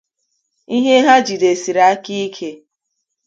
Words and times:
ihe 0.77 0.95
ha 1.05 1.15
jidesiri 1.25 1.81
aka 1.91 2.13
ike 2.25 2.49